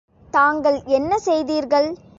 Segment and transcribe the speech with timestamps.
[0.33, 1.89] தாங்கள் என்ன செய்தீர்கள்?